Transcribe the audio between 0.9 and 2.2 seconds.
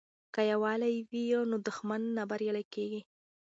وي نو دښمن